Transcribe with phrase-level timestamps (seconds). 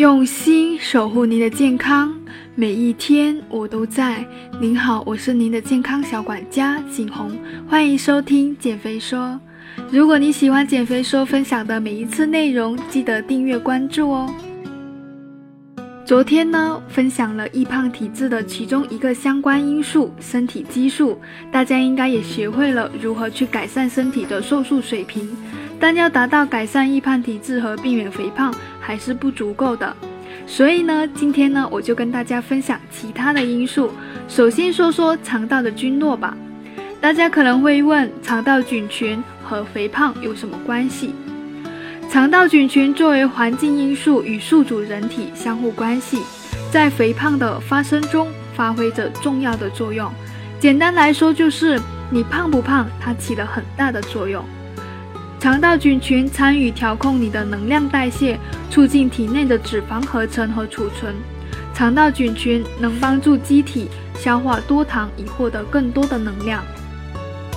[0.00, 2.10] 用心守护您的健康，
[2.54, 4.26] 每一天我都在。
[4.58, 7.30] 您好，我是您的健康小管家景红，
[7.68, 9.38] 欢迎收听减肥说。
[9.90, 14.34] 如果你喜欢减肥说分享的每一次内容，记得订阅关注哦。
[16.10, 21.16] 昨天呢，分享了易胖体质的其中一个相关因素——身体激素，
[21.52, 25.30] 大家应该也学会了如何去改善身体的瘦素水平。
[25.78, 29.96] 但要达到改善易胖体质和避免肥胖，还是不足够的。
[30.48, 33.92] 所以呢，今天呢，我就跟大家分享其他的因素。
[34.26, 36.36] 首先说说肠道的菌落吧。
[37.00, 41.14] 大家可能会问，肠道菌群和肥胖有什么关系？
[42.10, 46.20] 肠道菌群作为环境因素与宿主人体相互关系，
[46.68, 50.12] 在肥胖的发生中发挥着重要的作用。
[50.58, 54.44] 简单来说，就是你胖不胖，它起了很大的作用。
[55.38, 58.36] 肠道菌群参与调控你的能量代谢，
[58.70, 61.14] 促进体内的脂肪合成和储存。
[61.72, 63.86] 肠道菌群能帮助机体
[64.16, 66.60] 消化多糖，以获得更多的能量。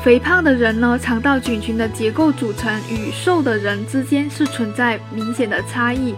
[0.03, 6.13] 肥胖的人呢，肠道菌群的结构组成与瘦的人之间是存在明显的差异。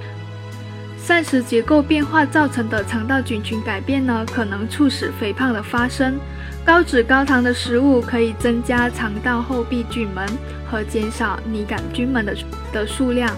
[0.97, 6.17] 膳食结构变化造成的肠道菌群改变呢，可能促使肥胖的发生。
[6.65, 10.27] 高脂高糖的食物可以增加肠道后壁菌门
[10.65, 12.35] 和减少拟杆菌门的
[12.73, 13.31] 的数量，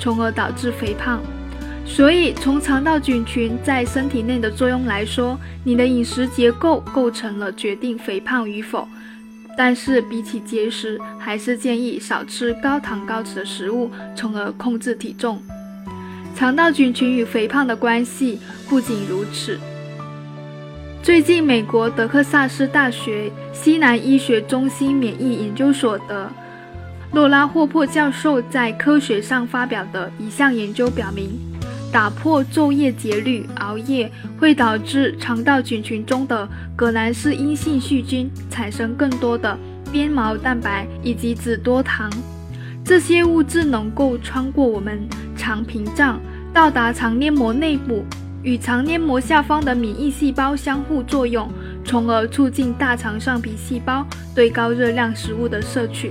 [0.00, 1.22] 从而导致肥胖。
[1.86, 8.88] 所以，从肠道菌群在身体内的作用来说，你的饮食结构构成了决定肥胖与否。
[9.56, 15.40] 但是，比起节食，还是建议少吃高糖高脂的食物，从而控制体重。
[16.34, 19.58] 肠道菌群与肥胖的关系不仅如此。
[21.02, 26.28] 最近，美国德克萨斯大学西南医学中心免疫研究所的
[27.12, 31.30] 洛拉霍珀教授在科学上发表的一项研究表明，
[31.94, 39.56] 打破昼夜节律，熬夜会导致肠道菌群中的革兰氏阴性细菌产生更多的
[39.92, 42.10] 鞭毛蛋白以及脂多糖。
[42.84, 46.20] 这些物质能够穿过我们肠屏障，
[46.52, 48.04] 到达肠黏膜内部，
[48.42, 51.48] 与肠黏膜下方的免疫细胞相互作用，
[51.84, 54.04] 从而促进大肠上皮细胞
[54.34, 56.10] 对高热量食物的摄取，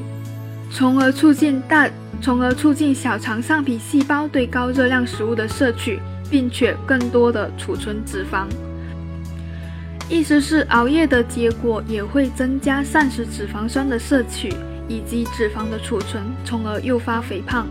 [0.72, 1.90] 从而促进大，
[2.24, 6.00] 从而促进小肠上皮细胞对高热量食物的摄取，
[6.32, 8.48] 并且更多的储存脂肪。
[10.10, 14.52] 意思是，熬夜的结果也会增加膳食脂肪酸的摄取。
[14.90, 17.66] 以及脂肪的储存，从而诱发肥胖。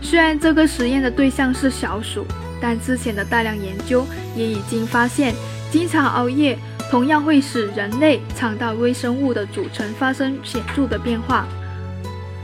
[0.00, 2.24] 虽然这个实验的对象是小鼠，
[2.60, 5.34] 但之前的大量研究也已经发现，
[5.72, 6.56] 经常熬夜
[6.88, 11.46] 同样会使人类肠道微生物的组成发生显著的变化，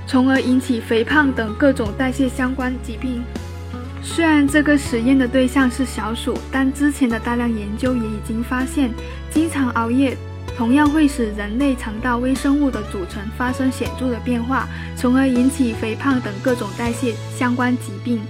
[0.09, 3.23] 从而引起肥胖等各种代谢相关疾病。
[4.03, 8.91] 虽然这个实验的对象是小鼠，但之前的大量研究也已经发现，
[9.31, 10.17] 经常熬夜。
[10.57, 18.21] 同样会使人类肠道微生物的组成发生显著的变化，从而引起肥胖等各种代谢相关疾病。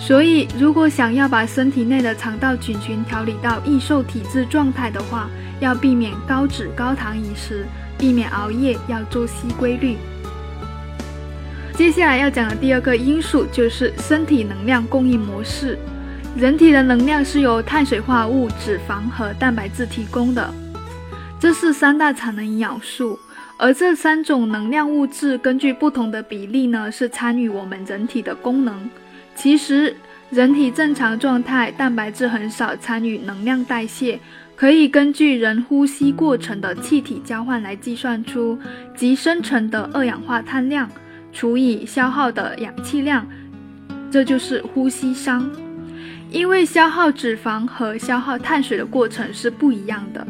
[0.00, 5.28] 所以，如果想要把身体内的肠道菌群调理到易瘦体质状态的话，
[5.60, 7.66] 要避免高脂高糖饮食，
[7.96, 9.96] 避免熬夜，要作息规律。
[11.74, 15.78] 接下来要讲的第二个因素就是身体能量供应模式。
[16.36, 20.52] 人体的能量是由碳水化合物、脂肪和蛋白质提供的。
[21.40, 23.18] 这是三大产能营养素，
[23.56, 28.88] 而这三种能量物质根据不同的比例呢，是参与我们人体的功能。
[29.34, 29.96] 其实，
[30.30, 34.20] 人体正常状态，蛋白质很少参与能量代谢。
[34.54, 38.56] 可以根据人呼吸过程的气体交换来计算出，
[38.94, 40.88] 及生成的二氧化碳量
[41.32, 43.26] 除以消耗的氧气量，
[44.10, 45.50] 这就是呼吸商。
[46.30, 50.26] 因为消耗脂肪和消耗碳水的过程是不一样的。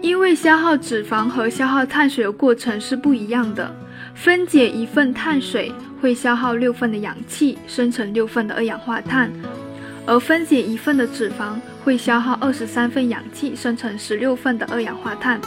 [0.00, 3.74] 因为消耗脂肪和消耗碳水的过程是不一样的，
[4.14, 9.28] 分解一份碳水会消耗六份的氧气，生成六份的二氧化碳；
[10.06, 15.40] 而分解一份的脂肪会消耗二十三份氧气，生成十六份的二氧化碳。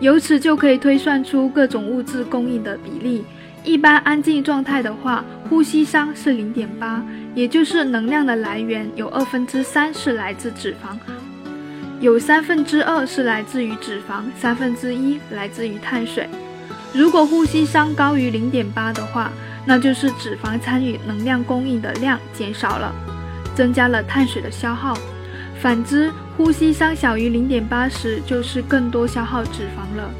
[0.00, 3.22] 由此就可以推算出各种物质供应的比例。
[3.62, 7.02] 一般安静状态的话，呼吸商是零点八，
[7.34, 10.96] 也就是能量的来源有二分之三是来自脂肪。
[12.00, 16.26] 有三分之二是来自于脂肪，三分之一来自于碳水。
[16.94, 19.30] 如果呼吸商高于零点八的话，
[19.66, 22.92] 那就是脂肪参与能量供应的量减少了，
[23.54, 24.96] 增加了碳水的消耗。
[25.60, 30.10] 反之，呼吸商小于零点八时，就是更多消耗脂肪了。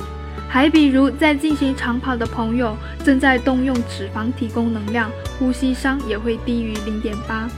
[0.53, 5.09] 还比如，在进行长跑的朋友正在动用脂肪提供能量，
[5.39, 7.49] 呼吸商也会低于零点八。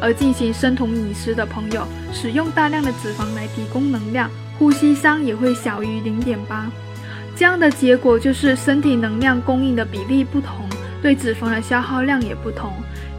[0.00, 6.70] 而进行生酮饮食的朋友，使用大量的脂肪来提供能量，呼吸商也会小于零点八。
[7.34, 10.68] 这样的结果就是身体能量供应的比例不同，
[11.02, 12.72] 对脂肪的消耗量也不同。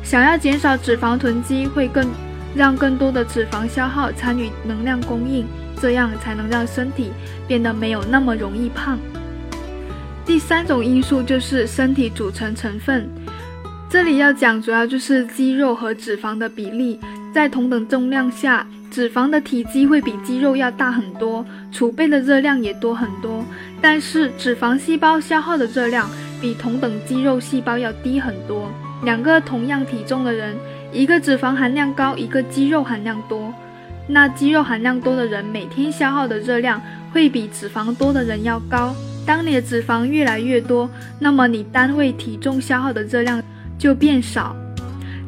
[0.04, 2.08] 想要减少脂肪囤积，会更
[2.56, 5.46] 让更多的脂肪消耗参与能量供应，
[5.82, 7.12] 这样才能让身体
[7.46, 8.98] 变得没有那么容易胖。
[10.28, 13.10] 第三种因素就是身体组成成分，
[13.90, 17.00] 这里要讲主要就是肌肉和脂肪的比例，
[17.34, 23.42] 在同等重量下，脂肪的体积会比肌肉要大很多，储备的热量也多很多，
[23.82, 26.10] 但是脂肪细胞消耗的热量
[26.42, 28.70] 比同等肌肉细胞要低很多。
[29.06, 30.58] 两个同样体重的人，
[30.92, 33.54] 一个脂肪含量高，一个肌肉含量多。
[34.10, 36.82] 那肌肉含量多的人每天消耗的热量
[37.14, 38.94] 会比脂肪多的人要高。
[39.28, 40.90] 当你的脂肪越来越多，
[41.20, 43.44] 那么你单位体重消耗的热量
[43.78, 44.56] 就变少。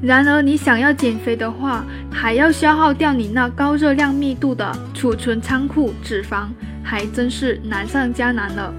[0.01, 6.48] 然而，你想要减肥的话，还要消耗掉你那高热量密度的储存仓库脂肪，
[6.81, 8.74] 还真是难上加难了。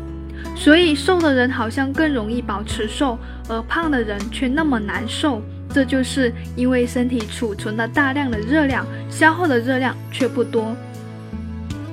[0.56, 3.18] 所以，瘦的人好像更容易保持瘦。
[3.46, 10.74] 而胖的人却那么难受，这就是因为身体储存了大量的热量，消耗的热量却不多。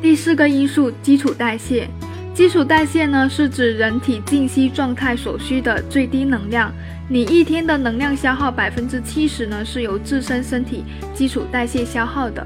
[0.02, 1.90] 第四个因素，基础代谢。
[2.38, 6.72] 基础代谢呢，是指人体静息状态所需的最低能量。
[7.10, 10.84] 你一天的能量消耗百分之七十呢，是由自身身体
[11.16, 12.46] 基础代谢消耗的。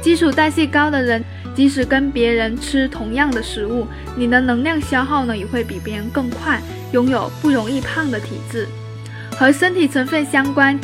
[0.00, 1.24] 基础代谢高的人，
[1.56, 3.84] 即使跟别人吃同样的食物，
[4.16, 6.62] 你的能量消耗呢，也会比别人更快。
[6.92, 8.68] 拥有不容易胖的体质，
[9.36, 10.78] 和身体成分相关，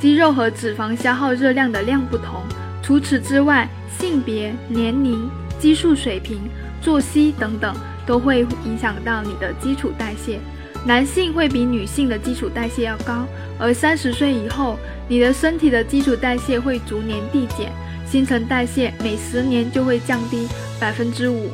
[0.00, 2.42] 肌肉和脂肪消耗热量的量不同。
[2.82, 3.68] 除此之外，
[4.00, 5.30] 性别、年龄、
[5.60, 6.40] 激素水平、
[6.82, 7.72] 作息等等
[8.10, 10.40] 都会影响到你的基础代谢。
[10.84, 13.24] 男性会比女性的基础代谢要高，
[13.56, 14.76] 而三十岁以后，
[15.06, 17.70] 你的身体的基础代谢会逐年递减，
[18.04, 20.48] 新陈代谢每十年就会降低
[20.80, 21.50] 百分之五。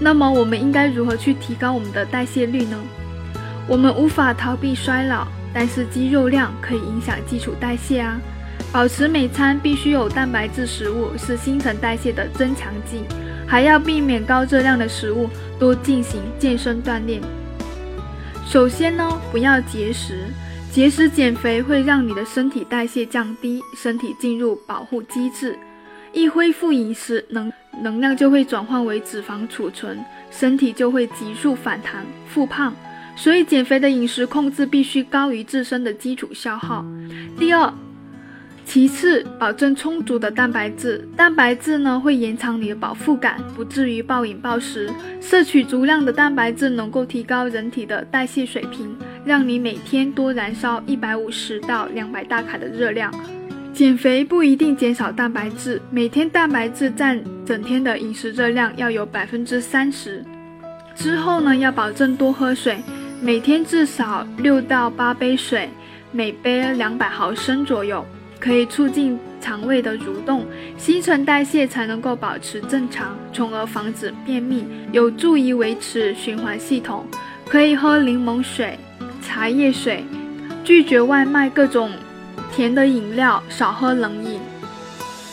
[0.00, 2.76] 那么，我们应该如何去提高我们的代谢率呢？
[3.68, 5.24] 我们无法逃避衰老，
[5.54, 8.20] 但是肌肉量可以影响基础代谢啊。
[8.72, 13.04] 保持每餐必须有蛋白质食物，是新陈代谢的增强剂。
[13.50, 17.20] 还要避免高热量的食物，多进行健身锻炼。
[18.46, 20.20] 首先呢，不要节食，
[20.70, 25.58] 节食减肥会让你的身体代谢降低，身体进入保护机制。
[26.12, 27.52] 一恢复饮食，能
[27.82, 29.98] 能量就会转换为脂肪储存，
[30.30, 32.72] 身体就会急速反弹复胖。
[33.16, 36.84] 所以，减肥的饮食控制必须高于自身的基础消耗。
[37.36, 37.72] 第二，
[38.72, 41.04] 其次，保证充足的蛋白质。
[41.16, 44.88] 蛋白质呢，会延长你的饱腹感，不至于暴饮暴食。
[45.20, 53.12] 摄取足量的蛋白质能够提高人体的代谢水平，让你每天多燃烧一百五十到两百大卡的热量。
[53.72, 60.24] 减肥不一定减少蛋白质，每天蛋白质占整天的饮食热量要有百分之三十。
[60.94, 62.78] 之后呢，要保证多喝水。
[63.20, 65.68] 每天至少六到八杯水，
[66.12, 68.06] 每杯两百毫升左右，
[68.40, 70.46] 可以促进肠胃的蠕动，
[70.78, 77.06] 新陈代谢才能够保持正常，从而防止便秘，有助于维持循环系统。
[77.46, 78.78] 可以喝柠檬水、
[79.22, 80.04] 茶叶水，
[80.64, 81.92] 拒绝外卖各种
[82.50, 84.40] 甜的饮料，少喝冷饮。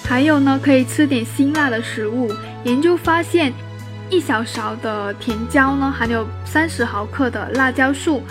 [0.03, 2.31] 还有呢，可以吃点辛辣的食物。
[2.65, 3.53] 研究发现。
[4.09, 8.23] 一小勺的甜椒呢，含有三十毫克的辣椒素，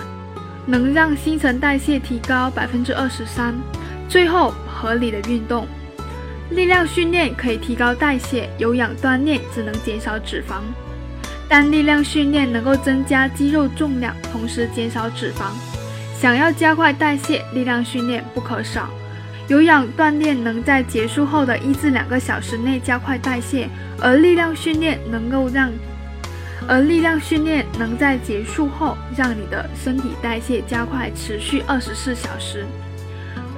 [0.65, 3.55] 能让新陈代谢提高百分之二十三。
[4.09, 5.67] 最后，合理的运动，
[6.51, 10.61] 力量训练可以提高代谢，有氧锻炼只能减少脂肪。
[11.49, 15.51] 但力量训练能够增加肌肉重量，同时减少脂肪。
[16.19, 18.89] 想要加快代谢，力量训练不可少。
[19.49, 23.69] 有氧锻炼能在结束后的一至两个小时内加快代谢，
[24.01, 25.71] 而力量训练能够让，
[26.67, 32.67] 而力量训练能在结束后让你的身体代谢加快，持续二十四小时。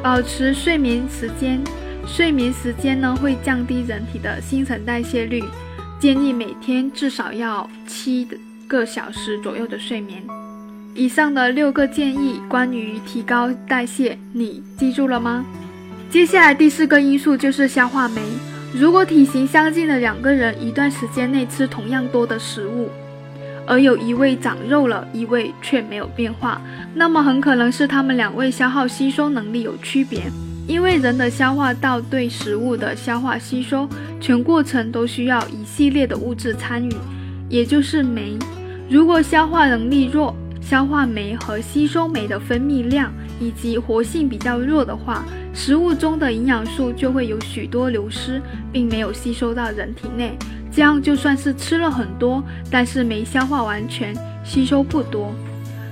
[0.02, 1.60] 保持睡眠时间，
[2.06, 5.42] 睡眠时间呢会降低人体的新陈代谢率，
[5.98, 8.26] 建议每天至少要七
[8.68, 10.22] 个小时左右的睡眠。
[10.94, 15.44] 以上的六个建议关于提高代谢，你记住了吗？
[16.10, 18.22] 接下来第四个因素就是消化酶。
[18.72, 22.88] 如果体型相近的两个人一段时间内吃同样多的食物，
[23.68, 26.58] 而有一位长肉了，一位却没有变化，
[26.94, 30.22] 那么很可能是他们两位消耗吸收能力有区别。
[30.66, 33.88] 因为人的消化道对食物的消化吸收
[34.20, 36.92] 全过程都需要一系列的物质参与，
[37.48, 38.38] 也就是酶。
[38.88, 48.40] 如果消化能力弱，消化酶和吸收酶的分泌量以及活性比较弱的话，食物中的营养素就会有许多流失，
[48.72, 50.36] 并没有吸收到人体内。
[50.70, 55.34] 这样就算是吃了很多，但是没消化完全，吸收不多，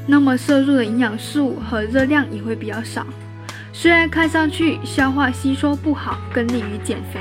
[0.07, 3.07] 那么摄入的营养素和热量也会比较少。
[3.73, 7.21] 虽然看上去消化吸收不好，更利于减肥，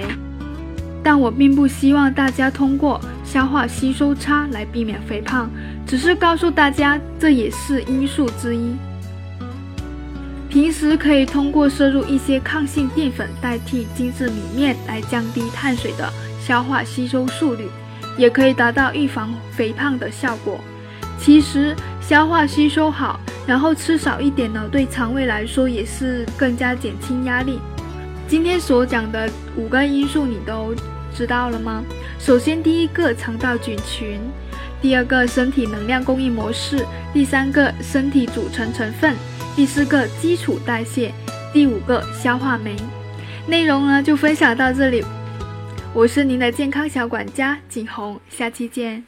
[1.03, 5.49] 但我并不希望大家通过消化吸收差来避免肥胖，
[5.85, 8.75] 只是告诉大家这也是因素之一。
[10.47, 16.09] 平时可以通过摄入一些抗性淀粉代替精致米面来降低碳水的
[16.45, 17.67] 消化吸收速率，
[18.17, 20.59] 也可以达到预防肥胖的效果。
[21.17, 27.59] 其实消化吸收好，然后吃少一点呢，对肠胃来说也是更加减轻压力。
[28.27, 30.75] 今天所讲的五个因素你都
[31.15, 31.83] 知道了吗？
[32.19, 34.19] 首先，第一个肠道菌群，
[34.81, 39.15] 第二个身体能量供应模式，第三个身体组成成分。
[39.55, 41.11] 第四个基础代谢，
[41.51, 42.75] 第五个消化酶。
[43.47, 45.03] 内容呢就分享到这里，
[45.95, 49.01] 我是您的健康小管家景红，下期见。